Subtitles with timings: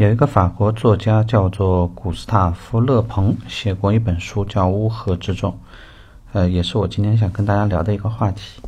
[0.00, 5.52] 有一个法国作家叫做古斯塔夫·勒鹏，写过一本书叫《乌合之众》，
[6.32, 8.62] 呃，也是我今天想跟大家聊的一个话题。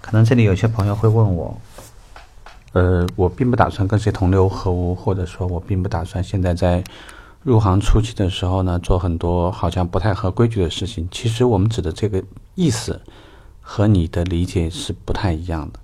[0.00, 1.60] 可能这里有些朋友会问我，
[2.70, 6.84] 呃，我并不打算跟谁同流合污，或者说我并不打算现在在
[7.42, 11.08] 入行初期的时候呢，做很多好像不太合规矩的事情。
[11.10, 12.22] 其实我们指的这个
[12.54, 13.00] 意思
[13.60, 15.80] 和你的理解是不太一样的。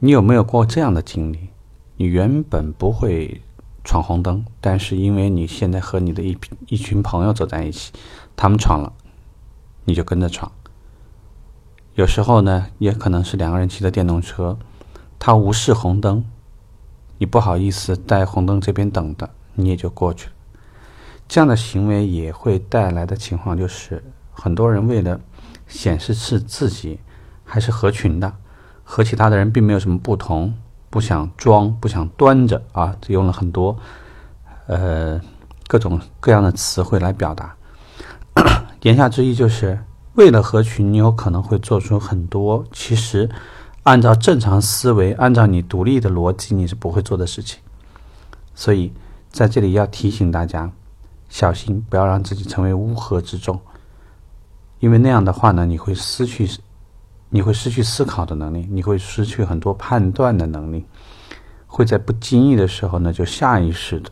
[0.00, 1.43] 你有没有过这样的经历？
[1.96, 3.42] 你原本不会
[3.84, 6.36] 闯红灯，但是因为你现在和你的一
[6.68, 7.92] 一群朋友走在一起，
[8.34, 8.92] 他们闯了，
[9.84, 10.50] 你就跟着闯。
[11.94, 14.58] 有时候呢，也可能是两个人骑着电动车，
[15.18, 16.24] 他无视红灯，
[17.18, 20.32] 你不好意思在红灯这边等的，你也就过去了。
[21.28, 24.02] 这样的行为也会带来的情况就是，
[24.32, 25.20] 很多人为了
[25.68, 26.98] 显示是自己
[27.44, 28.34] 还是合群的，
[28.82, 30.54] 和其他的人并没有什么不同。
[30.94, 33.76] 不想装，不想端着啊，用了很多
[34.68, 35.20] 呃
[35.66, 37.52] 各种各样的词汇来表达。
[38.82, 39.76] 言下之意就是
[40.12, 43.28] 为了合群，你有可能会做出很多其实
[43.82, 47.58] 按照正常思维、按照你独立的逻辑，你是不会做的事情。
[48.54, 48.92] 所以
[49.32, 50.70] 在这里要提醒大家，
[51.28, 53.60] 小心不要让自己成为乌合之众，
[54.78, 56.48] 因为那样的话呢，你会失去。
[57.34, 60.86] 你会失去思考的能力，你会失去很多判断的能力，
[61.66, 64.10] 会在不经意的时候呢，就下意识的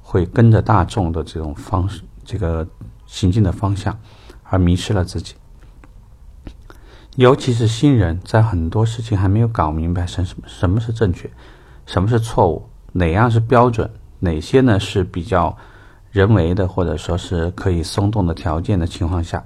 [0.00, 2.66] 会跟着大众的这种方式，这个
[3.04, 3.94] 行进的方向，
[4.44, 5.34] 而迷失了自己。
[7.16, 11.30] 尤其是新人，在很多事情还没有搞明白什什么什么是正确，
[11.84, 15.54] 什么是错误，哪样是标准，哪些呢是比较
[16.10, 19.44] 人为的，或者说是可以松动的条件的情况下，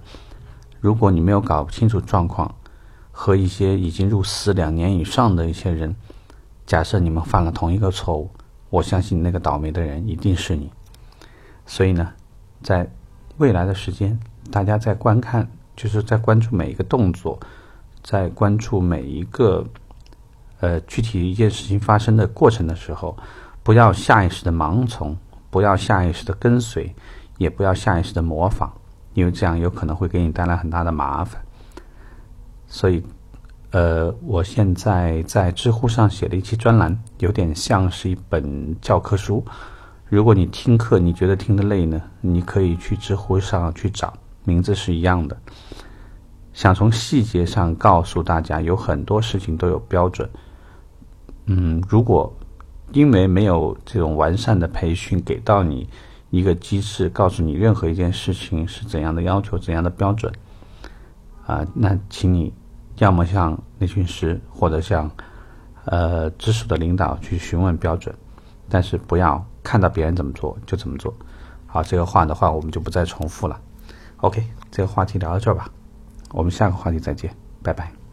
[0.78, 2.54] 如果你没有搞清楚状况，
[3.27, 5.96] 和一些已经入司两年以上的一些人，
[6.64, 8.30] 假设你们犯了同一个错误，
[8.70, 10.70] 我相信那个倒霉的人一定是你。
[11.66, 12.12] 所以呢，
[12.62, 12.88] 在
[13.38, 14.16] 未来的时间，
[14.52, 17.37] 大家在观看，就是在关注每一个动作，
[18.00, 19.66] 在关注每一个
[20.60, 23.19] 呃具体一件事情发生的过程的时候，
[23.64, 25.19] 不要下意识的盲从，
[25.50, 26.94] 不要下意识的跟随，
[27.38, 28.70] 也不要下意识的模仿，
[29.14, 31.43] 因为这样有可能会给你带来很大的麻烦。
[32.69, 33.00] 所以，
[33.76, 39.44] 呃，我现在在知乎上写了一期专栏，有点像是一本教科书。
[40.09, 44.14] 如果你听课你觉得听得累呢，你可以去知乎上去找，
[44.44, 45.37] 名字是一样的。
[46.54, 50.26] 想从细节上告诉大家，有很多事情都有标准。
[51.44, 52.34] 嗯，如果
[52.93, 55.87] 因为没有这种完善的培训，给到你
[56.31, 60.32] 一个机制，告诉你任何一件事情是怎样的要求、怎样的标准。
[61.44, 62.50] 啊，那请你
[62.98, 65.10] 要么向内训师，或者向
[65.84, 68.14] 呃直属的领导去询问标准，
[68.68, 71.12] 但是不要看到别人怎么做就怎么做。
[71.66, 73.60] 好，这个话的话我们就不再重复了。
[74.18, 75.68] OK，这个话题聊到这儿吧，
[76.32, 77.30] 我们下个话题再见，
[77.62, 78.06] 拜拜。